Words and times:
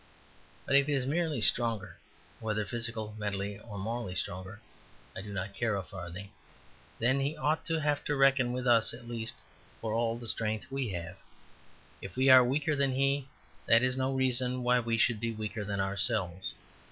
But 0.65 0.75
if 0.75 0.87
he 0.87 0.93
is 0.93 1.05
merely 1.05 1.41
stronger 1.41 1.95
(whether 2.39 2.65
physically, 2.65 3.11
mentally, 3.19 3.59
or 3.59 3.77
morally 3.77 4.15
stronger, 4.15 4.59
I 5.15 5.21
do 5.21 5.31
not 5.31 5.53
care 5.53 5.75
a 5.75 5.83
farthing), 5.83 6.31
then 6.97 7.19
he 7.19 7.37
ought 7.37 7.67
to 7.67 7.79
have 7.81 8.03
to 8.05 8.15
reckon 8.15 8.51
with 8.51 8.65
us 8.65 8.95
at 8.95 9.07
least 9.07 9.35
for 9.79 9.93
all 9.93 10.17
the 10.17 10.27
strength 10.27 10.71
we 10.71 10.89
have. 10.89 11.17
It 12.01 12.15
we 12.15 12.29
are 12.29 12.43
weaker 12.43 12.75
than 12.75 12.93
he, 12.95 13.27
that 13.67 13.83
is 13.83 13.95
no 13.95 14.11
reason 14.11 14.63
why 14.63 14.79
we 14.79 14.97
should 14.97 15.19
be 15.19 15.33
weaker 15.33 15.63
than 15.63 15.79
ourselves. 15.79 16.55